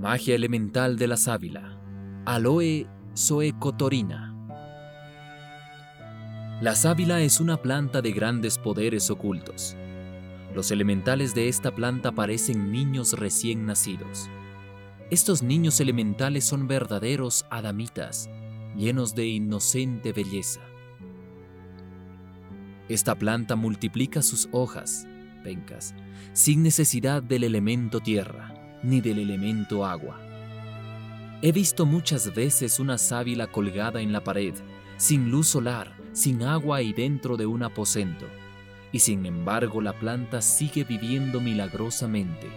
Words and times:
Magia 0.00 0.34
elemental 0.34 0.96
de 0.96 1.06
la 1.06 1.18
sábila. 1.18 1.78
Aloe 2.24 2.86
zoecotorina. 3.14 4.34
La 6.62 6.74
sábila 6.74 7.20
es 7.20 7.38
una 7.38 7.58
planta 7.58 8.00
de 8.00 8.10
grandes 8.12 8.56
poderes 8.56 9.10
ocultos. 9.10 9.76
Los 10.54 10.70
elementales 10.70 11.34
de 11.34 11.48
esta 11.48 11.74
planta 11.74 12.12
parecen 12.12 12.72
niños 12.72 13.12
recién 13.12 13.66
nacidos. 13.66 14.30
Estos 15.10 15.42
niños 15.42 15.80
elementales 15.80 16.46
son 16.46 16.66
verdaderos 16.66 17.44
adamitas, 17.50 18.30
llenos 18.78 19.14
de 19.14 19.26
inocente 19.26 20.14
belleza. 20.14 20.62
Esta 22.88 23.16
planta 23.16 23.54
multiplica 23.54 24.22
sus 24.22 24.48
hojas, 24.50 25.06
pencas, 25.44 25.94
sin 26.32 26.62
necesidad 26.62 27.22
del 27.22 27.44
elemento 27.44 28.00
tierra 28.00 28.59
ni 28.82 29.00
del 29.00 29.18
elemento 29.18 29.84
agua. 29.84 30.20
He 31.42 31.52
visto 31.52 31.86
muchas 31.86 32.34
veces 32.34 32.78
una 32.80 32.98
sábila 32.98 33.46
colgada 33.46 34.00
en 34.00 34.12
la 34.12 34.22
pared, 34.22 34.54
sin 34.96 35.30
luz 35.30 35.48
solar, 35.48 35.94
sin 36.12 36.42
agua 36.42 36.82
y 36.82 36.92
dentro 36.92 37.36
de 37.36 37.46
un 37.46 37.62
aposento, 37.62 38.26
y 38.92 38.98
sin 38.98 39.24
embargo 39.24 39.80
la 39.80 39.92
planta 39.98 40.42
sigue 40.42 40.84
viviendo 40.84 41.40
milagrosamente, 41.40 42.48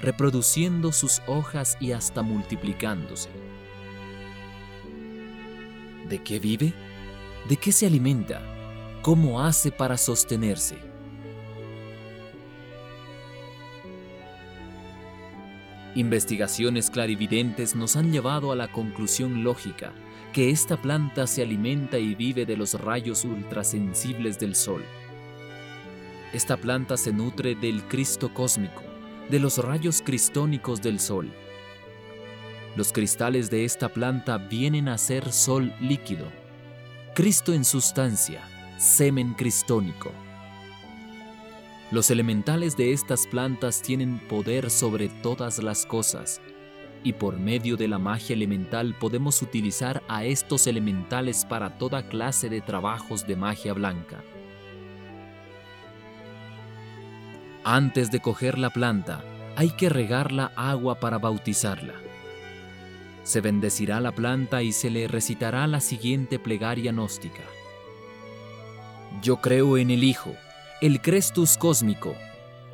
reproduciendo 0.00 0.92
sus 0.92 1.20
hojas 1.26 1.76
y 1.80 1.92
hasta 1.92 2.22
multiplicándose. 2.22 3.28
¿De 6.08 6.22
qué 6.22 6.38
vive? 6.38 6.72
¿De 7.48 7.56
qué 7.56 7.72
se 7.72 7.86
alimenta? 7.86 8.40
¿Cómo 9.02 9.42
hace 9.42 9.70
para 9.70 9.98
sostenerse? 9.98 10.93
Investigaciones 15.96 16.90
clarividentes 16.90 17.76
nos 17.76 17.94
han 17.94 18.10
llevado 18.10 18.50
a 18.50 18.56
la 18.56 18.66
conclusión 18.72 19.44
lógica 19.44 19.92
que 20.32 20.50
esta 20.50 20.76
planta 20.76 21.28
se 21.28 21.42
alimenta 21.42 21.98
y 21.98 22.16
vive 22.16 22.44
de 22.44 22.56
los 22.56 22.74
rayos 22.80 23.24
ultrasensibles 23.24 24.40
del 24.40 24.56
Sol. 24.56 24.84
Esta 26.32 26.56
planta 26.56 26.96
se 26.96 27.12
nutre 27.12 27.54
del 27.54 27.84
Cristo 27.84 28.34
cósmico, 28.34 28.82
de 29.30 29.38
los 29.38 29.58
rayos 29.58 30.02
cristónicos 30.02 30.82
del 30.82 30.98
Sol. 30.98 31.32
Los 32.74 32.92
cristales 32.92 33.48
de 33.48 33.64
esta 33.64 33.88
planta 33.88 34.38
vienen 34.38 34.88
a 34.88 34.98
ser 34.98 35.30
Sol 35.30 35.72
líquido, 35.80 36.26
Cristo 37.14 37.52
en 37.52 37.64
sustancia, 37.64 38.40
semen 38.76 39.34
cristónico. 39.34 40.10
Los 41.90 42.10
elementales 42.10 42.76
de 42.76 42.92
estas 42.92 43.26
plantas 43.26 43.82
tienen 43.82 44.18
poder 44.18 44.70
sobre 44.70 45.08
todas 45.08 45.62
las 45.62 45.86
cosas, 45.86 46.40
y 47.02 47.12
por 47.12 47.38
medio 47.38 47.76
de 47.76 47.86
la 47.86 47.98
magia 47.98 48.34
elemental 48.34 48.94
podemos 48.98 49.42
utilizar 49.42 50.02
a 50.08 50.24
estos 50.24 50.66
elementales 50.66 51.44
para 51.44 51.76
toda 51.76 52.08
clase 52.08 52.48
de 52.48 52.62
trabajos 52.62 53.26
de 53.26 53.36
magia 53.36 53.74
blanca. 53.74 54.22
Antes 57.62 58.10
de 58.10 58.20
coger 58.20 58.58
la 58.58 58.70
planta, 58.70 59.22
hay 59.56 59.70
que 59.70 59.88
regarla 59.88 60.52
agua 60.56 60.96
para 60.96 61.18
bautizarla. 61.18 61.94
Se 63.22 63.40
bendecirá 63.40 64.00
la 64.00 64.12
planta 64.12 64.62
y 64.62 64.72
se 64.72 64.90
le 64.90 65.06
recitará 65.06 65.66
la 65.66 65.80
siguiente 65.80 66.38
plegaria 66.38 66.92
gnóstica. 66.92 67.42
Yo 69.22 69.36
creo 69.36 69.78
en 69.78 69.90
el 69.90 70.04
Hijo, 70.04 70.34
el 70.80 71.00
Crestus 71.00 71.56
cósmico, 71.56 72.16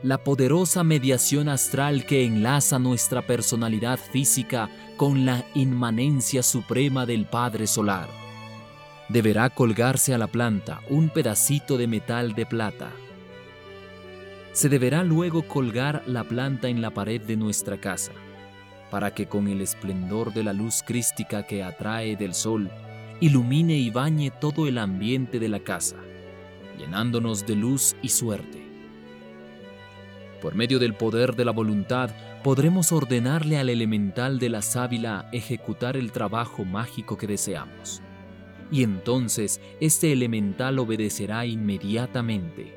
la 0.03 0.17
poderosa 0.17 0.83
mediación 0.83 1.51
astral 1.51 2.06
que 2.06 2.25
enlaza 2.25 2.79
nuestra 2.79 3.27
personalidad 3.27 3.98
física 3.98 4.71
con 4.97 5.27
la 5.27 5.44
inmanencia 5.55 6.43
suprema 6.43 7.05
del 7.05 7.27
Padre 7.27 7.66
Solar. 7.66 8.09
Deberá 9.11 9.50
colgarse 9.50 10.15
a 10.15 10.19
la 10.19 10.28
planta 10.28 10.81
un 10.88 11.11
pedacito 11.11 11.77
de 11.77 11.87
metal 11.87 12.34
de 12.34 12.47
plata. 12.47 12.91
Se 14.53 14.71
deberá 14.71 15.05
luego 15.05 15.43
colgar 15.43 16.03
la 16.06 16.25
planta 16.25 16.69
en 16.69 16.81
la 16.81 16.91
pared 16.93 17.21
de 17.21 17.37
nuestra 17.37 17.78
casa, 17.78 18.12
para 18.91 19.12
que 19.12 19.27
con 19.27 19.47
el 19.47 19.61
esplendor 19.61 20.32
de 20.32 20.43
la 20.43 20.55
luz 20.55 20.82
crística 20.84 21.47
que 21.47 21.62
atrae 21.62 22.17
del 22.17 22.32
sol, 22.32 22.71
ilumine 23.21 23.77
y 23.77 23.91
bañe 23.91 24.31
todo 24.31 24.67
el 24.67 24.78
ambiente 24.78 25.38
de 25.38 25.49
la 25.49 25.61
casa 25.61 25.97
llenándonos 26.81 27.47
de 27.47 27.57
luz 27.57 27.95
y 28.03 28.09
suerte. 28.09 28.67
Por 30.41 30.55
medio 30.55 30.79
del 30.79 30.95
poder 30.95 31.37
de 31.37 31.45
la 31.45 31.53
voluntad, 31.53 32.11
podremos 32.43 32.93
ordenarle 32.93 33.59
al 33.59 33.69
elemental 33.69 34.39
de 34.39 34.49
la 34.49 34.63
sábila 34.63 35.29
ejecutar 35.33 35.99
el 35.99 36.11
trabajo 36.13 36.65
mágico 36.65 37.19
que 37.19 37.27
deseamos. 37.27 38.01
Y 38.73 38.83
entonces 38.83 39.61
este 39.81 40.13
elemental 40.13 40.79
obedecerá 40.79 41.45
inmediatamente. 41.45 42.75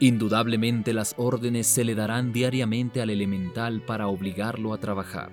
Indudablemente 0.00 0.92
las 0.92 1.14
órdenes 1.16 1.68
se 1.68 1.84
le 1.84 1.94
darán 1.94 2.32
diariamente 2.32 3.00
al 3.00 3.10
elemental 3.10 3.82
para 3.82 4.08
obligarlo 4.08 4.74
a 4.74 4.78
trabajar. 4.78 5.30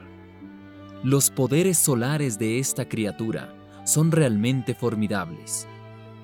Los 1.03 1.31
poderes 1.31 1.79
solares 1.79 2.37
de 2.37 2.59
esta 2.59 2.87
criatura 2.87 3.55
son 3.85 4.11
realmente 4.11 4.75
formidables 4.75 5.67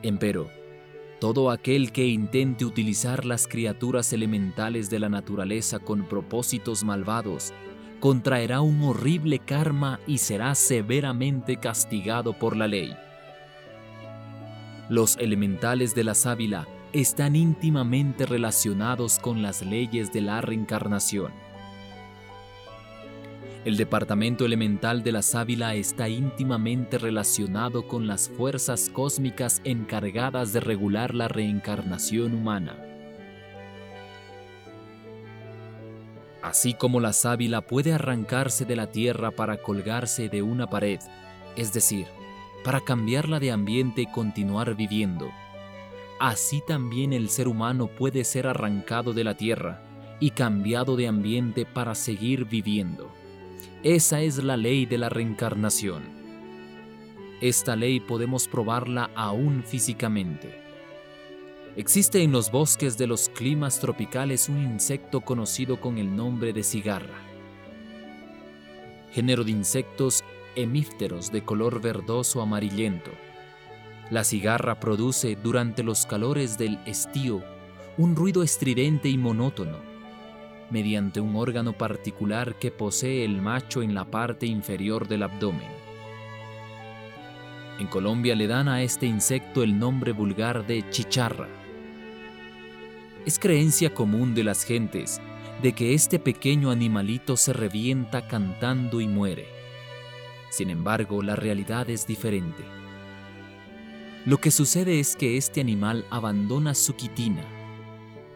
Empero, 0.03 0.49
todo 1.19 1.49
aquel 1.49 1.91
que 1.91 2.05
intente 2.05 2.65
utilizar 2.65 3.25
las 3.25 3.47
criaturas 3.47 4.13
elementales 4.13 4.89
de 4.89 4.99
la 4.99 5.09
naturaleza 5.09 5.79
con 5.79 6.05
propósitos 6.07 6.83
malvados, 6.83 7.53
contraerá 7.99 8.61
un 8.61 8.83
horrible 8.83 9.39
karma 9.39 9.99
y 10.05 10.19
será 10.19 10.53
severamente 10.53 11.57
castigado 11.57 12.33
por 12.33 12.55
la 12.55 12.67
ley. 12.67 12.95
Los 14.89 15.17
elementales 15.17 15.95
de 15.95 16.03
la 16.03 16.13
sábila 16.13 16.67
están 16.93 17.35
íntimamente 17.35 18.25
relacionados 18.25 19.17
con 19.17 19.41
las 19.41 19.63
leyes 19.63 20.13
de 20.13 20.21
la 20.21 20.41
reencarnación 20.41 21.46
el 23.67 23.75
departamento 23.75 24.45
elemental 24.45 25.03
de 25.03 25.11
la 25.11 25.21
sábila 25.21 25.75
está 25.75 26.07
íntimamente 26.07 26.97
relacionado 26.97 27.85
con 27.85 28.07
las 28.07 28.29
fuerzas 28.29 28.89
cósmicas 28.89 29.59
encargadas 29.65 30.53
de 30.53 30.61
regular 30.61 31.13
la 31.13 31.27
reencarnación 31.27 32.33
humana. 32.33 32.81
Así 36.41 36.75
como 36.75 37.01
la 37.01 37.11
sábila 37.11 37.59
puede 37.59 37.91
arrancarse 37.91 38.63
de 38.63 38.77
la 38.77 38.89
tierra 38.89 39.31
para 39.31 39.57
colgarse 39.57 40.29
de 40.29 40.41
una 40.41 40.69
pared, 40.69 41.01
es 41.57 41.73
decir, 41.73 42.07
para 42.63 42.79
cambiarla 42.79 43.41
de 43.41 43.51
ambiente 43.51 44.03
y 44.03 44.05
continuar 44.05 44.75
viviendo, 44.75 45.29
así 46.21 46.63
también 46.65 47.11
el 47.11 47.27
ser 47.27 47.49
humano 47.49 47.87
puede 47.87 48.23
ser 48.23 48.47
arrancado 48.47 49.11
de 49.11 49.25
la 49.25 49.35
tierra 49.35 49.83
y 50.21 50.29
cambiado 50.29 50.95
de 50.95 51.09
ambiente 51.09 51.65
para 51.65 51.95
seguir 51.95 52.45
viviendo. 52.45 53.16
Esa 53.83 54.21
es 54.21 54.43
la 54.43 54.57
ley 54.57 54.85
de 54.85 54.97
la 54.97 55.09
reencarnación. 55.09 56.03
Esta 57.41 57.75
ley 57.75 57.99
podemos 57.99 58.47
probarla 58.47 59.11
aún 59.15 59.63
físicamente. 59.63 60.59
Existe 61.75 62.23
en 62.23 62.31
los 62.31 62.51
bosques 62.51 62.97
de 62.97 63.05
los 63.05 63.29
climas 63.29 63.79
tropicales 63.79 64.49
un 64.49 64.61
insecto 64.63 65.21
conocido 65.21 65.79
con 65.79 65.99
el 65.99 66.15
nombre 66.15 66.51
de 66.53 66.63
cigarra. 66.63 67.21
Género 69.11 69.43
de 69.43 69.51
insectos 69.51 70.23
hemípteros 70.55 71.31
de 71.31 71.45
color 71.45 71.79
verdoso 71.79 72.41
amarillento. 72.41 73.11
La 74.09 74.23
cigarra 74.23 74.79
produce 74.79 75.37
durante 75.41 75.83
los 75.83 76.07
calores 76.07 76.57
del 76.57 76.79
estío 76.85 77.43
un 77.97 78.15
ruido 78.15 78.41
estridente 78.41 79.09
y 79.09 79.17
monótono 79.17 79.96
mediante 80.69 81.19
un 81.19 81.35
órgano 81.35 81.73
particular 81.73 82.55
que 82.55 82.71
posee 82.71 83.23
el 83.23 83.41
macho 83.41 83.81
en 83.81 83.93
la 83.93 84.05
parte 84.05 84.45
inferior 84.45 85.07
del 85.07 85.23
abdomen. 85.23 85.69
En 87.79 87.87
Colombia 87.87 88.35
le 88.35 88.47
dan 88.47 88.67
a 88.67 88.81
este 88.81 89.05
insecto 89.05 89.63
el 89.63 89.77
nombre 89.77 90.11
vulgar 90.11 90.65
de 90.65 90.89
chicharra. 90.89 91.47
Es 93.25 93.37
creencia 93.37 93.93
común 93.93 94.33
de 94.33 94.43
las 94.43 94.63
gentes 94.63 95.21
de 95.61 95.73
que 95.73 95.93
este 95.93 96.19
pequeño 96.19 96.69
animalito 96.69 97.35
se 97.35 97.53
revienta 97.53 98.27
cantando 98.27 99.01
y 99.01 99.07
muere. 99.07 99.47
Sin 100.49 100.69
embargo, 100.69 101.21
la 101.21 101.35
realidad 101.35 101.89
es 101.89 102.05
diferente. 102.07 102.63
Lo 104.25 104.37
que 104.37 104.51
sucede 104.51 104.99
es 104.99 105.15
que 105.15 105.37
este 105.37 105.61
animal 105.61 106.05
abandona 106.09 106.73
su 106.73 106.95
quitina, 106.95 107.43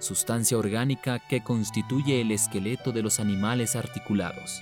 sustancia 0.01 0.57
orgánica 0.57 1.19
que 1.19 1.41
constituye 1.41 2.21
el 2.21 2.31
esqueleto 2.31 2.91
de 2.91 3.01
los 3.01 3.19
animales 3.19 3.75
articulados. 3.75 4.61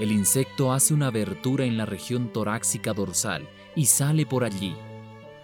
El 0.00 0.10
insecto 0.10 0.72
hace 0.72 0.92
una 0.92 1.06
abertura 1.06 1.64
en 1.64 1.76
la 1.76 1.86
región 1.86 2.32
torácica 2.32 2.92
dorsal 2.92 3.48
y 3.76 3.86
sale 3.86 4.26
por 4.26 4.42
allí, 4.42 4.74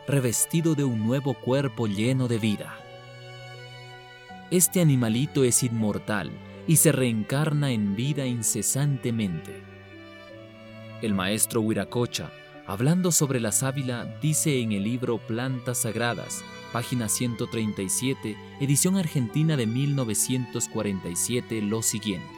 revestido 0.09 0.75
de 0.75 0.83
un 0.83 1.07
nuevo 1.07 1.35
cuerpo 1.35 1.87
lleno 1.87 2.27
de 2.27 2.39
vida. 2.39 2.77
Este 4.51 4.81
animalito 4.81 5.45
es 5.45 5.63
inmortal 5.63 6.33
y 6.67 6.77
se 6.77 6.91
reencarna 6.91 7.71
en 7.71 7.95
vida 7.95 8.27
incesantemente. 8.27 9.63
El 11.03 11.15
maestro 11.15 11.61
Huiracocha, 11.61 12.31
hablando 12.71 13.11
sobre 13.11 13.41
la 13.41 13.51
sábila, 13.51 14.05
dice 14.23 14.61
en 14.61 14.71
el 14.71 14.85
libro 14.85 15.19
Plantas 15.19 15.79
Sagradas, 15.79 16.45
página 16.73 17.09
137, 17.09 18.37
edición 18.61 18.97
argentina 18.97 19.57
de 19.57 19.67
1947, 19.67 21.63
lo 21.63 21.83
siguiente. 21.83 22.29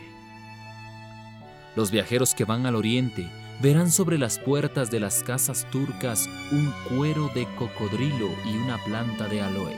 Los 1.77 1.91
viajeros 1.91 2.35
que 2.35 2.47
van 2.47 2.65
al 2.65 2.77
oriente 2.77 3.29
verán 3.61 3.93
sobre 3.93 4.17
las 4.17 4.39
puertas 4.39 4.91
de 4.91 5.01
las 5.01 5.23
casas 5.23 5.67
turcas 5.71 6.27
un 6.51 6.73
cuero 6.89 7.31
de 7.35 7.47
cocodrilo 7.57 8.31
y 8.47 8.57
una 8.57 8.79
planta 8.79 9.29
de 9.29 9.43
aloe, 9.43 9.77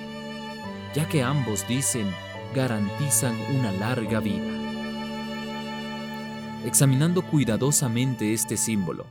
ya 0.94 1.08
que 1.08 1.24
ambos 1.24 1.66
dicen 1.66 2.06
garantizan 2.54 3.34
una 3.58 3.72
larga 3.72 4.20
vida. 4.20 4.52
Examinando 6.64 7.22
cuidadosamente 7.22 8.32
este 8.32 8.56
símbolo, 8.56 9.04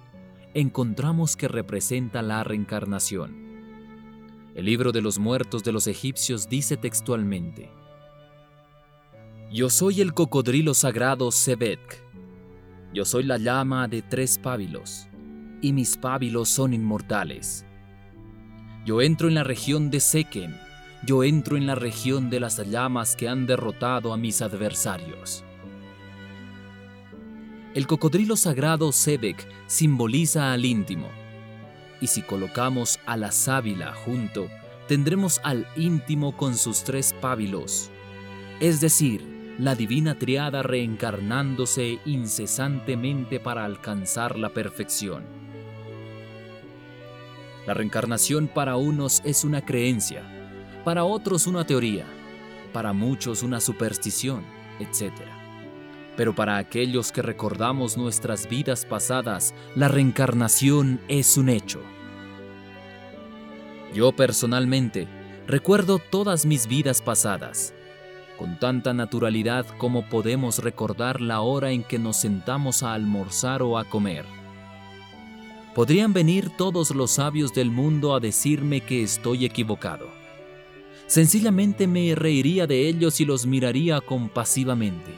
encontramos 0.54 1.36
que 1.36 1.48
representa 1.48 2.22
la 2.22 2.44
reencarnación. 2.44 3.44
El 4.56 4.66
libro 4.66 4.92
de 4.92 5.02
los 5.02 5.18
muertos 5.18 5.64
de 5.64 5.72
los 5.72 5.88
egipcios 5.88 6.48
dice 6.48 6.78
textualmente, 6.78 7.72
Yo 9.52 9.70
soy 9.70 10.02
el 10.02 10.14
cocodrilo 10.14 10.74
sagrado 10.76 11.32
Sebek. 11.32 12.04
Yo 12.94 13.06
soy 13.06 13.24
la 13.24 13.40
llama 13.40 13.88
de 13.88 14.04
tres 14.04 14.38
pábilos, 14.38 15.08
y 15.62 15.74
mis 15.74 15.98
pábilos 15.98 16.50
son 16.50 16.76
inmortales. 16.76 17.66
Yo 18.86 19.02
entro 19.02 19.28
en 19.28 19.34
la 19.34 19.44
región 19.44 19.90
de 19.90 20.00
Sekem, 20.00 20.54
yo 21.04 21.24
entro 21.24 21.58
en 21.58 21.66
la 21.66 21.74
región 21.74 22.30
de 22.30 22.40
las 22.40 22.58
llamas 22.70 23.16
que 23.16 23.28
han 23.28 23.48
derrotado 23.48 24.14
a 24.14 24.18
mis 24.18 24.44
adversarios. 24.44 25.44
El 27.74 27.88
cocodrilo 27.88 28.36
sagrado 28.36 28.92
Sebek 28.92 29.48
simboliza 29.66 30.54
al 30.54 30.64
íntimo, 30.64 31.10
y 32.00 32.08
si 32.08 32.22
colocamos 32.22 33.00
a 33.08 33.18
la 33.18 33.32
sábila 33.32 33.96
junto, 33.96 34.48
tendremos 34.88 35.42
al 35.44 35.68
íntimo 35.76 36.38
con 36.38 36.56
sus 36.56 36.84
tres 36.84 37.16
pábilos, 37.20 37.90
es 38.60 38.80
decir, 38.80 39.56
la 39.58 39.74
divina 39.74 40.20
triada 40.20 40.62
reencarnándose 40.62 41.98
incesantemente 42.06 43.40
para 43.40 43.66
alcanzar 43.66 44.38
la 44.38 44.50
perfección. 44.50 45.24
La 47.66 47.74
reencarnación 47.74 48.50
para 48.50 48.76
unos 48.76 49.24
es 49.26 49.44
una 49.44 49.66
creencia, 49.66 50.22
para 50.84 51.06
otros 51.06 51.48
una 51.48 51.66
teoría, 51.66 52.06
para 52.72 52.94
muchos 52.94 53.42
una 53.42 53.60
superstición, 53.60 54.44
etc. 54.80 55.43
Pero 56.16 56.36
para 56.36 56.58
aquellos 56.58 57.12
que 57.12 57.22
recordamos 57.22 57.98
nuestras 57.98 58.48
vidas 58.48 58.86
pasadas, 58.86 59.54
la 59.76 59.88
reencarnación 59.88 61.00
es 61.08 61.38
un 61.38 61.50
hecho. 61.50 61.82
Yo 63.94 64.12
personalmente 64.12 65.08
recuerdo 65.48 66.00
todas 66.00 66.46
mis 66.46 66.68
vidas 66.68 67.02
pasadas, 67.02 67.74
con 68.38 68.60
tanta 68.60 68.94
naturalidad 68.94 69.66
como 69.78 70.08
podemos 70.10 70.60
recordar 70.60 71.22
la 71.22 71.42
hora 71.42 71.72
en 71.72 71.84
que 71.84 72.00
nos 72.00 72.18
sentamos 72.18 72.84
a 72.84 72.94
almorzar 72.94 73.62
o 73.62 73.78
a 73.78 73.86
comer. 73.86 74.26
Podrían 75.76 76.14
venir 76.14 76.50
todos 76.56 76.92
los 76.92 77.12
sabios 77.12 77.54
del 77.54 77.72
mundo 77.72 78.16
a 78.16 78.20
decirme 78.20 78.82
que 78.82 79.02
estoy 79.02 79.46
equivocado 79.46 80.24
Sencillamente 81.08 81.86
me 81.86 82.16
reiría 82.16 82.66
de 82.66 82.88
ellos 82.88 83.20
y 83.20 83.26
los 83.26 83.46
miraría 83.46 84.02
compasivamente, 84.02 85.12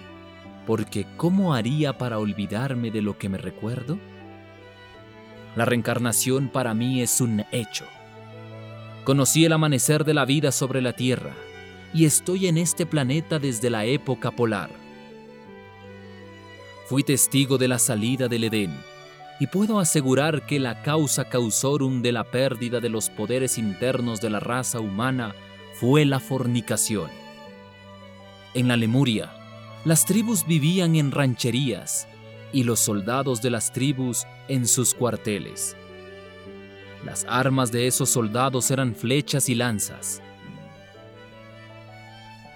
porque 0.65 1.06
¿cómo 1.17 1.53
haría 1.53 1.97
para 1.97 2.19
olvidarme 2.19 2.91
de 2.91 3.01
lo 3.01 3.17
que 3.17 3.29
me 3.29 3.38
recuerdo? 3.38 3.97
La 5.56 5.65
reencarnación 5.65 6.50
para 6.50 6.73
mí 6.73 7.01
es 7.01 7.21
un 7.21 7.45
hecho. 7.51 7.85
Conocí 9.03 9.45
el 9.45 9.53
amanecer 9.53 10.03
de 10.03 10.13
la 10.13 10.25
vida 10.25 10.51
sobre 10.51 10.81
la 10.81 10.94
Tierra 10.94 11.33
y 11.94 12.06
estoy 12.06 12.47
en 12.47 12.57
este 12.57 12.85
planeta 12.85 13.39
desde 13.39 13.69
la 13.69 13.85
época 13.85 14.31
polar. 14.31 14.69
Fui 16.88 17.03
testigo 17.03 17.57
de 17.57 17.67
la 17.67 17.79
salida 17.79 18.27
del 18.27 18.44
Edén 18.44 18.75
y 19.39 19.47
puedo 19.47 19.79
asegurar 19.79 20.45
que 20.45 20.59
la 20.59 20.81
causa 20.81 21.25
causorum 21.29 22.01
de 22.01 22.12
la 22.12 22.23
pérdida 22.25 22.79
de 22.79 22.89
los 22.89 23.09
poderes 23.09 23.57
internos 23.57 24.21
de 24.21 24.29
la 24.29 24.39
raza 24.39 24.79
humana 24.79 25.35
fue 25.73 26.06
la 26.06 26.19
fornicación. 26.19 27.09
En 28.53 28.67
la 28.67 28.77
Lemuria, 28.77 29.31
las 29.86 30.04
tribus 30.04 30.48
vivían 30.48 30.96
en 30.96 31.12
rancherías 31.12 32.08
y 32.52 32.64
los 32.64 32.80
soldados 32.80 33.44
de 33.44 33.52
las 33.52 33.72
tribus 33.72 34.26
en 34.48 34.68
sus 34.68 34.96
cuarteles. 34.96 35.78
Las 37.06 37.24
armas 37.30 37.72
de 37.72 37.86
esos 37.86 38.10
soldados 38.10 38.72
eran 38.72 38.96
flechas 38.96 39.48
y 39.48 39.54
lanzas. 39.54 40.24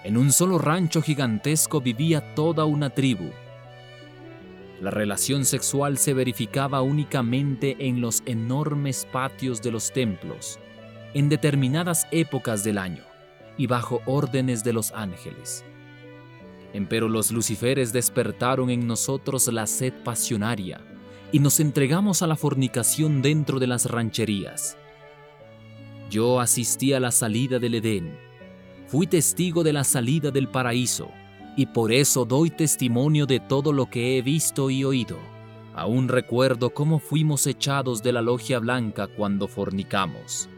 En 0.02 0.16
un 0.16 0.32
solo 0.32 0.58
rancho 0.58 1.02
gigantesco 1.02 1.80
vivía 1.80 2.34
toda 2.34 2.64
una 2.64 2.90
tribu. 2.90 3.30
La 4.80 4.90
relación 4.90 5.44
sexual 5.44 5.98
se 5.98 6.14
verificaba 6.14 6.82
únicamente 6.82 7.76
en 7.78 8.00
los 8.00 8.24
enormes 8.26 9.06
patios 9.12 9.62
de 9.62 9.70
los 9.70 9.92
templos, 9.92 10.58
en 11.14 11.28
determinadas 11.28 12.08
épocas 12.10 12.64
del 12.64 12.78
año 12.78 13.04
y 13.56 13.68
bajo 13.68 14.00
órdenes 14.06 14.64
de 14.64 14.72
los 14.72 14.90
ángeles. 14.92 15.64
Empero 16.72 17.08
los 17.08 17.32
luciferes 17.32 17.92
despertaron 17.92 18.70
en 18.70 18.86
nosotros 18.86 19.48
la 19.48 19.66
sed 19.66 19.92
pasionaria 20.04 20.80
y 21.32 21.38
nos 21.38 21.60
entregamos 21.60 22.22
a 22.22 22.26
la 22.26 22.36
fornicación 22.36 23.22
dentro 23.22 23.58
de 23.58 23.66
las 23.66 23.90
rancherías. 23.90 24.76
Yo 26.10 26.40
asistí 26.40 26.92
a 26.92 27.00
la 27.00 27.12
salida 27.12 27.58
del 27.58 27.76
Edén, 27.76 28.16
fui 28.88 29.06
testigo 29.06 29.62
de 29.62 29.72
la 29.72 29.84
salida 29.84 30.30
del 30.32 30.48
paraíso, 30.48 31.10
y 31.56 31.66
por 31.66 31.92
eso 31.92 32.24
doy 32.24 32.50
testimonio 32.50 33.26
de 33.26 33.38
todo 33.38 33.72
lo 33.72 33.86
que 33.86 34.16
he 34.18 34.22
visto 34.22 34.70
y 34.70 34.82
oído. 34.82 35.18
Aún 35.74 36.08
recuerdo 36.08 36.70
cómo 36.70 36.98
fuimos 36.98 37.46
echados 37.46 38.02
de 38.02 38.12
la 38.12 38.22
logia 38.22 38.58
blanca 38.58 39.06
cuando 39.06 39.46
fornicamos. 39.46 40.48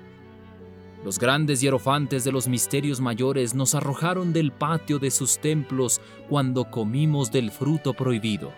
Los 1.04 1.19
grandes 1.19 1.60
hierofantes 1.60 2.23
de 2.23 2.30
los 2.30 2.47
misterios 2.47 3.00
mayores 3.00 3.54
nos 3.54 3.75
arrojaron 3.75 4.32
del 4.32 4.52
patio 4.52 5.00
de 5.00 5.11
sus 5.11 5.38
templos 5.38 6.00
cuando 6.28 6.71
comimos 6.71 7.32
del 7.32 7.50
fruto 7.50 7.92
prohibido. 7.92 8.52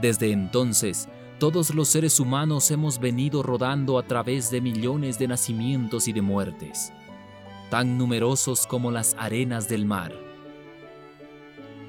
Desde 0.00 0.32
entonces, 0.32 1.08
todos 1.38 1.72
los 1.72 1.88
seres 1.88 2.18
humanos 2.18 2.70
hemos 2.72 2.98
venido 2.98 3.44
rodando 3.44 3.96
a 3.96 4.02
través 4.02 4.50
de 4.50 4.60
millones 4.60 5.20
de 5.20 5.28
nacimientos 5.28 6.08
y 6.08 6.12
de 6.12 6.20
muertes, 6.20 6.92
tan 7.70 7.96
numerosos 7.96 8.66
como 8.66 8.90
las 8.90 9.14
arenas 9.16 9.68
del 9.68 9.86
mar. 9.86 10.12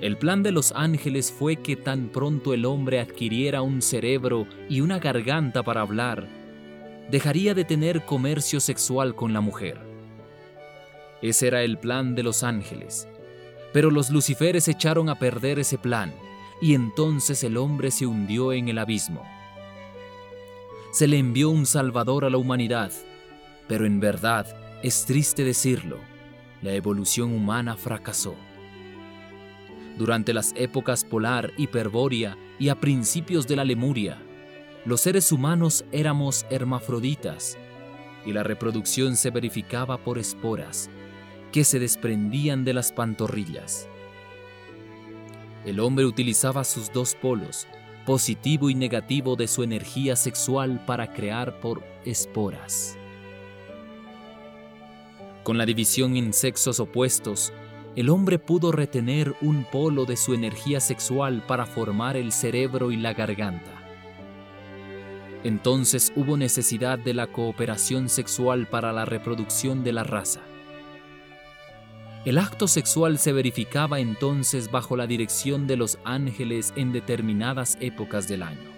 El 0.01 0.17
plan 0.17 0.43
de 0.43 0.51
los 0.51 0.71
ángeles 0.73 1.31
fue 1.31 1.57
que 1.57 1.75
tan 1.75 2.09
pronto 2.09 2.53
el 2.53 2.65
hombre 2.65 2.99
adquiriera 2.99 3.63
un 3.63 3.81
cerebro 3.81 4.45
y 4.69 4.81
una 4.81 4.99
garganta 4.99 5.63
para 5.63 5.81
hablar, 5.81 6.38
dejaría 7.09 7.53
de 7.53 7.65
tener 7.65 8.05
comercio 8.05 8.59
sexual 8.59 9.15
con 9.15 9.33
la 9.33 9.41
mujer. 9.41 9.79
Ese 11.21 11.47
era 11.47 11.63
el 11.63 11.77
plan 11.77 12.15
de 12.15 12.23
los 12.23 12.43
ángeles. 12.43 13.07
Pero 13.73 13.91
los 13.91 14.09
luciferes 14.09 14.67
echaron 14.67 15.09
a 15.09 15.19
perder 15.19 15.59
ese 15.59 15.77
plan, 15.77 16.13
y 16.61 16.73
entonces 16.73 17.43
el 17.43 17.57
hombre 17.57 17.91
se 17.91 18.05
hundió 18.05 18.53
en 18.53 18.69
el 18.69 18.77
abismo. 18.77 19.23
Se 20.91 21.07
le 21.07 21.17
envió 21.17 21.49
un 21.49 21.65
Salvador 21.65 22.25
a 22.25 22.29
la 22.29 22.37
humanidad, 22.37 22.91
pero 23.67 23.85
en 23.85 23.99
verdad, 23.99 24.47
es 24.81 25.05
triste 25.05 25.43
decirlo, 25.43 25.97
la 26.61 26.73
evolución 26.73 27.33
humana 27.33 27.75
fracasó. 27.77 28.35
Durante 29.97 30.33
las 30.33 30.53
épocas 30.55 31.03
polar, 31.03 31.51
hiperbórea 31.57 32.37
y 32.57 32.69
a 32.69 32.79
principios 32.79 33.47
de 33.47 33.55
la 33.55 33.65
Lemuria, 33.65 34.17
los 34.89 35.01
seres 35.01 35.31
humanos 35.31 35.85
éramos 35.91 36.47
hermafroditas 36.49 37.59
y 38.25 38.33
la 38.33 38.41
reproducción 38.41 39.17
se 39.17 39.29
verificaba 39.29 39.99
por 39.99 40.17
esporas 40.17 40.89
que 41.51 41.63
se 41.63 41.77
desprendían 41.77 42.65
de 42.65 42.73
las 42.73 42.91
pantorrillas. 42.91 43.87
El 45.63 45.79
hombre 45.79 46.05
utilizaba 46.05 46.63
sus 46.63 46.91
dos 46.91 47.13
polos, 47.13 47.67
positivo 48.03 48.71
y 48.71 48.73
negativo 48.73 49.35
de 49.35 49.47
su 49.47 49.61
energía 49.61 50.15
sexual 50.15 50.83
para 50.87 51.13
crear 51.13 51.59
por 51.59 51.83
esporas. 52.03 52.97
Con 55.43 55.59
la 55.59 55.67
división 55.67 56.17
en 56.17 56.33
sexos 56.33 56.79
opuestos, 56.79 57.53
el 57.95 58.09
hombre 58.09 58.39
pudo 58.39 58.71
retener 58.71 59.35
un 59.41 59.65
polo 59.65 60.05
de 60.05 60.17
su 60.17 60.33
energía 60.33 60.79
sexual 60.79 61.43
para 61.45 61.67
formar 61.67 62.17
el 62.17 62.31
cerebro 62.31 62.91
y 62.91 62.97
la 62.97 63.13
garganta. 63.13 63.78
Entonces 65.43 66.11
hubo 66.15 66.35
necesidad 66.35 66.99
de 66.99 67.13
la 67.13 67.27
cooperación 67.27 68.09
sexual 68.09 68.67
para 68.67 68.91
la 68.91 69.05
reproducción 69.05 69.83
de 69.83 69.93
la 69.93 70.03
raza. 70.03 70.41
El 72.25 72.37
acto 72.37 72.67
sexual 72.67 73.17
se 73.17 73.31
verificaba 73.31 73.99
entonces 73.99 74.69
bajo 74.69 74.97
la 74.97 75.07
dirección 75.07 75.67
de 75.67 75.77
los 75.77 75.97
ángeles 76.03 76.73
en 76.75 76.91
determinadas 76.91 77.77
épocas 77.79 78.27
del 78.27 78.43
año. 78.43 78.69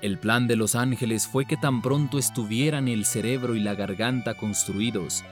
El 0.00 0.18
plan 0.18 0.48
de 0.48 0.56
los 0.56 0.74
ángeles 0.74 1.28
fue 1.28 1.44
que 1.44 1.56
tan 1.56 1.80
pronto 1.80 2.18
estuvieran 2.18 2.88
el 2.88 3.04
cerebro 3.04 3.54
y 3.54 3.60
la 3.60 3.76
garganta 3.76 4.34
construidos, 4.34 5.22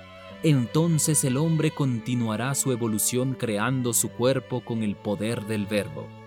entonces 0.44 1.24
el 1.24 1.36
hombre 1.36 1.72
continuará 1.72 2.54
su 2.54 2.70
evolución 2.70 3.34
creando 3.34 3.92
su 3.92 4.10
cuerpo 4.10 4.60
con 4.60 4.84
el 4.84 4.94
poder 4.94 5.44
del 5.46 5.66
verbo. 5.66 6.19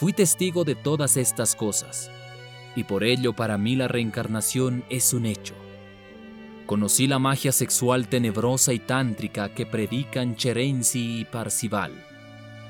Fui 0.00 0.14
testigo 0.14 0.64
de 0.64 0.76
todas 0.76 1.18
estas 1.18 1.54
cosas, 1.54 2.10
y 2.74 2.84
por 2.84 3.04
ello 3.04 3.34
para 3.34 3.58
mí 3.58 3.76
la 3.76 3.86
reencarnación 3.86 4.82
es 4.88 5.12
un 5.12 5.26
hecho. 5.26 5.54
Conocí 6.64 7.06
la 7.06 7.18
magia 7.18 7.52
sexual 7.52 8.08
tenebrosa 8.08 8.72
y 8.72 8.78
tántrica 8.78 9.52
que 9.52 9.66
predican 9.66 10.36
Cherenzi 10.36 11.20
y 11.20 11.24
Parcival. 11.26 11.92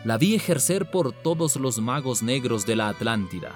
La 0.05 0.19
vi 0.19 0.35
ejercer 0.35 0.91
por 0.91 1.13
todos 1.13 1.55
los 1.55 1.79
magos 1.79 2.25
negros 2.25 2.67
de 2.67 2.75
la 2.75 2.89
Atlántida, 2.89 3.55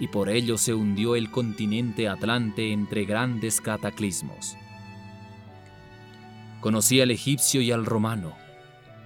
y 0.00 0.08
por 0.08 0.30
ello 0.30 0.56
se 0.56 0.72
hundió 0.72 1.14
el 1.14 1.30
continente 1.30 2.08
Atlante 2.08 2.72
entre 2.72 3.04
grandes 3.04 3.60
cataclismos. 3.60 4.56
Conocí 6.62 7.02
al 7.02 7.10
egipcio 7.10 7.60
y 7.60 7.70
al 7.70 7.84
romano, 7.84 8.34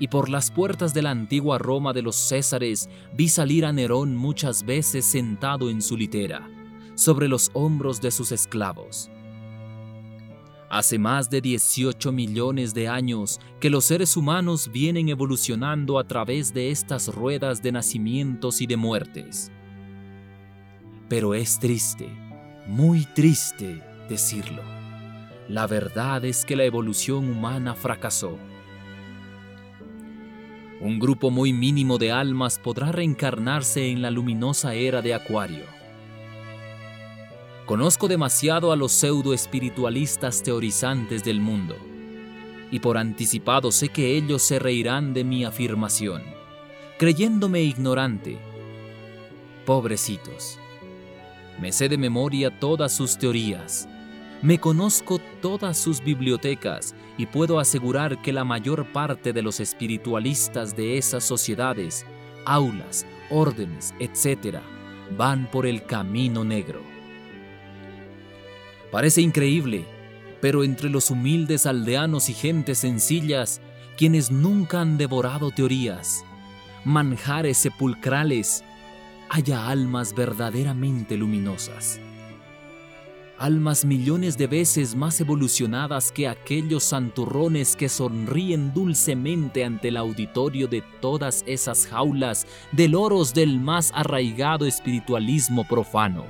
y 0.02 0.08
por 0.08 0.28
las 0.28 0.50
puertas 0.50 0.92
de 0.94 1.00
la 1.00 1.12
antigua 1.12 1.58
Roma 1.58 1.92
de 1.92 2.02
los 2.02 2.16
Césares 2.16 2.90
vi 3.14 3.28
salir 3.28 3.64
a 3.64 3.72
Nerón 3.72 4.16
muchas 4.16 4.64
veces 4.64 5.04
sentado 5.04 5.70
en 5.70 5.80
su 5.80 5.96
litera, 5.96 6.50
sobre 6.96 7.28
los 7.28 7.52
hombros 7.54 8.00
de 8.00 8.10
sus 8.10 8.32
esclavos. 8.32 9.12
Hace 10.68 10.98
más 10.98 11.30
de 11.30 11.40
18 11.40 12.10
millones 12.10 12.74
de 12.74 12.88
años 12.88 13.38
que 13.60 13.70
los 13.70 13.84
seres 13.84 14.16
humanos 14.16 14.72
vienen 14.72 15.08
evolucionando 15.08 16.00
a 16.00 16.04
través 16.04 16.52
de 16.52 16.72
estas 16.72 17.06
ruedas 17.06 17.62
de 17.62 17.70
nacimientos 17.70 18.60
y 18.60 18.66
de 18.66 18.76
muertes. 18.76 19.52
Pero 21.08 21.32
es 21.32 21.60
triste, 21.60 22.08
muy 22.66 23.04
triste 23.04 23.80
decirlo 24.08 24.82
la 25.48 25.66
verdad 25.66 26.24
es 26.24 26.44
que 26.44 26.56
la 26.56 26.64
evolución 26.64 27.28
humana 27.28 27.74
fracasó. 27.74 28.38
Un 30.82 30.98
grupo 30.98 31.30
muy 31.30 31.52
mínimo 31.52 31.96
de 31.96 32.10
almas 32.10 32.58
podrá 32.58 32.90
reencarnarse 32.90 33.88
en 33.88 34.02
la 34.02 34.10
luminosa 34.10 34.74
era 34.74 35.00
de 35.00 35.14
Acuario. 35.14 35.64
Conozco 37.66 38.08
demasiado 38.08 38.72
a 38.72 38.76
los 38.76 38.90
pseudo-espiritualistas 38.90 40.42
teorizantes 40.42 41.22
del 41.22 41.40
mundo, 41.40 41.76
y 42.72 42.80
por 42.80 42.98
anticipado 42.98 43.70
sé 43.70 43.90
que 43.90 44.16
ellos 44.16 44.42
se 44.42 44.58
reirán 44.58 45.14
de 45.14 45.22
mi 45.22 45.44
afirmación, 45.44 46.24
creyéndome 46.98 47.62
ignorante. 47.62 48.38
Pobrecitos. 49.64 50.58
Me 51.60 51.70
sé 51.70 51.88
de 51.88 51.96
memoria 51.96 52.58
todas 52.58 52.92
sus 52.92 53.16
teorías, 53.18 53.88
me 54.42 54.58
conozco 54.58 55.20
todas 55.40 55.78
sus 55.78 56.02
bibliotecas 56.02 56.96
y 57.22 57.26
puedo 57.26 57.60
asegurar 57.60 58.20
que 58.20 58.32
la 58.32 58.42
mayor 58.42 58.84
parte 58.90 59.32
de 59.32 59.42
los 59.42 59.60
espiritualistas 59.60 60.74
de 60.74 60.98
esas 60.98 61.22
sociedades, 61.22 62.04
aulas, 62.44 63.06
órdenes, 63.30 63.94
etc., 64.00 64.58
van 65.16 65.48
por 65.48 65.64
el 65.64 65.84
camino 65.84 66.42
negro. 66.42 66.82
Parece 68.90 69.20
increíble, 69.20 69.84
pero 70.40 70.64
entre 70.64 70.90
los 70.90 71.12
humildes 71.12 71.64
aldeanos 71.64 72.28
y 72.28 72.34
gentes 72.34 72.78
sencillas, 72.78 73.60
quienes 73.96 74.32
nunca 74.32 74.80
han 74.80 74.98
devorado 74.98 75.52
teorías, 75.52 76.24
manjares 76.84 77.56
sepulcrales, 77.56 78.64
haya 79.30 79.68
almas 79.68 80.12
verdaderamente 80.12 81.16
luminosas 81.16 82.00
almas 83.42 83.84
millones 83.84 84.38
de 84.38 84.46
veces 84.46 84.94
más 84.94 85.20
evolucionadas 85.20 86.12
que 86.12 86.28
aquellos 86.28 86.84
santurrones 86.84 87.74
que 87.74 87.88
sonríen 87.88 88.72
dulcemente 88.72 89.64
ante 89.64 89.88
el 89.88 89.96
auditorio 89.96 90.68
de 90.68 90.80
todas 91.00 91.42
esas 91.48 91.88
jaulas 91.88 92.46
de 92.70 92.86
loros 92.86 93.34
del 93.34 93.58
más 93.58 93.90
arraigado 93.96 94.64
espiritualismo 94.64 95.66
profano. 95.66 96.24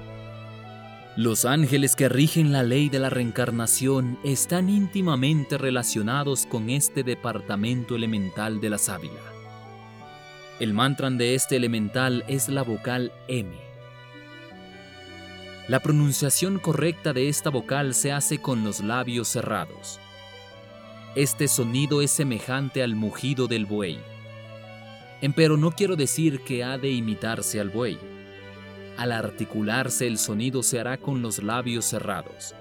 Los 1.15 1.45
ángeles 1.45 1.97
que 1.97 2.09
rigen 2.09 2.51
la 2.51 2.63
ley 2.63 2.89
de 2.89 2.99
la 2.99 3.11
reencarnación 3.11 4.19
están 4.25 4.71
íntimamente 4.71 5.59
relacionados 5.59 6.47
con 6.47 6.71
este 6.71 7.03
departamento 7.03 7.95
elemental 7.95 8.59
de 8.63 8.71
la 8.71 8.79
sábila. 8.79 9.21
El 10.61 10.73
mantra 10.73 11.11
de 11.11 11.35
este 11.35 11.57
elemental 11.57 12.25
es 12.27 12.49
la 12.49 12.63
vocal 12.63 13.13
M 13.29 13.72
la 15.69 15.79
pronunciación 15.81 16.59
correcta 16.59 17.13
de 17.13 17.29
esta 17.29 17.49
vocal 17.49 17.95
se 17.95 18.11
hace 18.11 18.39
con 18.39 18.65
los 18.65 18.81
labios 18.81 19.29
cerrados. 19.29 20.01
Este 21.15 21.47
sonido 21.47 22.03
es 22.03 22.11
semejante 22.11 22.83
al 22.83 22.97
mugido 22.97 23.47
del 23.47 23.65
buey. 23.65 24.01
Empero 25.21 25.57
no 25.57 25.71
quiero 25.71 25.95
decir 25.95 26.41
que 26.41 26.65
ha 26.65 26.79
de 26.79 26.91
imitarse 26.91 27.61
al 27.61 27.71
buey. 27.71 27.97
Al 28.97 29.13
articularse 29.13 30.09
el 30.09 30.19
sonido 30.19 30.65
se 30.65 30.81
hará 30.81 30.99
con 30.99 31.23
los 31.23 31.41
labios 31.41 31.85
cerrados. 31.85 32.55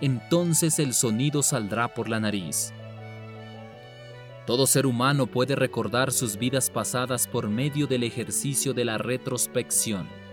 Entonces 0.00 0.80
el 0.80 0.92
sonido 0.92 1.40
saldrá 1.42 1.94
por 1.94 2.08
la 2.08 2.18
nariz. 2.18 2.72
Todo 4.44 4.66
ser 4.66 4.86
humano 4.86 5.28
puede 5.28 5.54
recordar 5.54 6.10
sus 6.10 6.36
vidas 6.36 6.68
pasadas 6.68 7.28
por 7.28 7.48
medio 7.48 7.86
del 7.86 8.02
ejercicio 8.02 8.74
de 8.74 8.84
la 8.84 8.98
retrospección. 8.98 10.23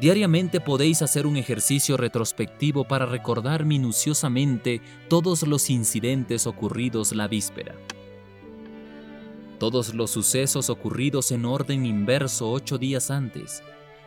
Diariamente 0.00 0.60
podéis 0.60 1.02
hacer 1.02 1.26
un 1.26 1.36
ejercicio 1.36 1.96
retrospectivo 1.96 2.84
para 2.84 3.06
recordar 3.06 3.64
minuciosamente 3.64 4.80
todos 5.08 5.46
los 5.46 5.70
incidentes 5.70 6.46
ocurridos 6.46 7.12
la 7.12 7.28
víspera. 7.28 7.74
Todos 9.58 9.94
los 9.94 10.10
sucesos 10.10 10.68
ocurridos 10.68 11.30
en 11.30 11.44
orden 11.44 11.86
inverso 11.86 12.50
ocho 12.50 12.76
días 12.76 13.10
antes, 13.10 13.62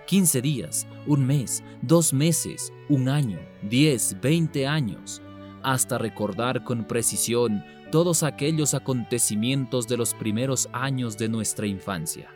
15 0.08 0.41
días, 0.41 0.88
un 1.06 1.25
mes, 1.25 1.63
dos 1.82 2.13
meses, 2.13 2.72
un 2.89 3.08
año, 3.08 3.39
diez, 3.62 4.17
veinte 4.22 4.67
años, 4.67 5.22
hasta 5.63 5.98
recordar 5.98 6.63
con 6.63 6.86
precisión 6.86 7.63
todos 7.91 8.24
aquellos 8.24 8.74
acontecimientos 8.74 9.88
de 9.88 9.98
los 9.98 10.13
primeros 10.13 10.67
años 10.74 11.17
de 11.17 11.29
nuestra 11.29 11.65
infancia. 11.65 12.29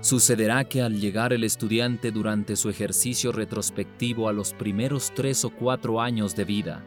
Sucederá 0.00 0.64
que 0.64 0.80
al 0.80 1.00
llegar 1.00 1.32
el 1.32 1.42
estudiante 1.42 2.12
durante 2.12 2.54
su 2.54 2.70
ejercicio 2.70 3.32
retrospectivo 3.32 4.28
a 4.28 4.32
los 4.32 4.52
primeros 4.52 5.12
tres 5.14 5.44
o 5.44 5.50
cuatro 5.50 6.00
años 6.00 6.36
de 6.36 6.44
vida, 6.44 6.84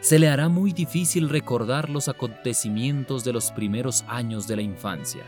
se 0.00 0.18
le 0.18 0.28
hará 0.28 0.48
muy 0.48 0.72
difícil 0.72 1.28
recordar 1.28 1.88
los 1.88 2.08
acontecimientos 2.08 3.24
de 3.24 3.32
los 3.32 3.50
primeros 3.50 4.04
años 4.06 4.46
de 4.46 4.56
la 4.56 4.62
infancia. 4.62 5.24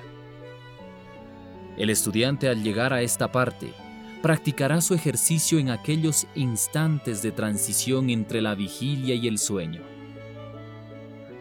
El 1.76 1.88
estudiante 1.88 2.49
al 2.49 2.62
llegar 2.62 2.93
a 2.93 3.00
esta 3.00 3.33
parte 3.33 3.73
practicará 4.23 4.83
su 4.83 4.95
ejercicio 4.95 5.59
en 5.59 5.71
aquellos 5.71 6.26
instantes 6.35 7.23
de 7.23 7.33
transición 7.33 8.11
entre 8.11 8.43
la 8.43 8.55
vigilia 8.55 9.14
y 9.14 9.26
el 9.26 9.38
sueño. 9.38 9.81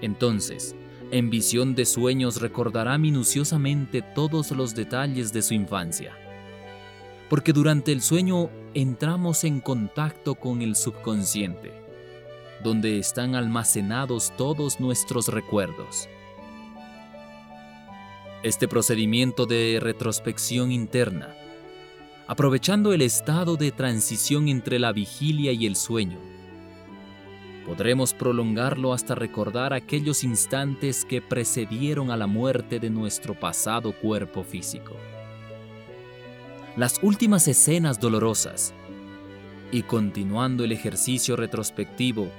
Entonces, 0.01 0.75
en 1.11 1.29
visión 1.29 1.75
de 1.75 1.85
sueños 1.85 2.39
recordará 2.39 2.97
minuciosamente 2.97 4.01
todos 4.01 4.51
los 4.51 4.75
detalles 4.75 5.33
de 5.33 5.41
su 5.41 5.53
infancia. 5.53 6.15
Porque 7.29 7.53
durante 7.53 7.91
el 7.91 8.01
sueño 8.01 8.49
entramos 8.73 9.43
en 9.43 9.59
contacto 9.59 10.35
con 10.35 10.61
el 10.61 10.75
subconsciente, 10.75 11.73
donde 12.63 12.99
están 12.99 13.35
almacenados 13.35 14.31
todos 14.37 14.79
nuestros 14.79 15.27
recuerdos. 15.27 16.07
Este 18.43 18.67
procedimiento 18.67 19.45
de 19.45 19.79
retrospección 19.81 20.71
interna, 20.71 21.35
aprovechando 22.27 22.93
el 22.93 23.01
estado 23.01 23.57
de 23.57 23.71
transición 23.71 24.47
entre 24.47 24.79
la 24.79 24.91
vigilia 24.91 25.51
y 25.51 25.65
el 25.65 25.75
sueño, 25.75 26.19
Podremos 27.69 28.15
prolongarlo 28.15 28.93
hasta 28.93 29.13
recordar 29.13 29.73
aquellos 29.73 30.23
instantes 30.23 31.05
que 31.05 31.21
precedieron 31.21 32.09
a 32.09 32.17
la 32.17 32.25
muerte 32.25 32.79
de 32.79 32.89
nuestro 32.89 33.39
pasado 33.39 33.91
cuerpo 33.91 34.43
físico. 34.43 34.95
Las 36.75 36.99
últimas 37.03 37.47
escenas 37.47 37.99
dolorosas. 37.99 38.73
Y 39.71 39.83
continuando 39.83 40.63
el 40.63 40.71
ejercicio 40.71 41.35
retrospectivo, 41.35 42.31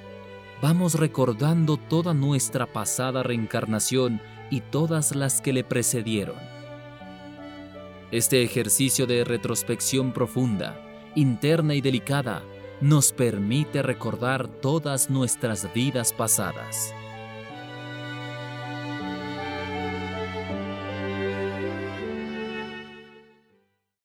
vamos 0.61 0.95
recordando 0.95 1.77
toda 1.77 2.13
nuestra 2.13 2.65
pasada 2.65 3.23
reencarnación 3.23 4.19
y 4.49 4.59
todas 4.59 5.15
las 5.15 5.39
que 5.39 5.53
le 5.53 5.63
precedieron. 5.63 6.35
Este 8.11 8.43
ejercicio 8.43 9.07
de 9.07 9.23
retrospección 9.23 10.11
profunda, 10.11 10.77
interna 11.15 11.73
y 11.73 11.79
delicada 11.79 12.43
nos 12.81 13.11
permite 13.11 13.83
recordar 13.83 14.47
todas 14.47 15.09
nuestras 15.09 15.71
vidas 15.73 16.11
pasadas 16.11 16.93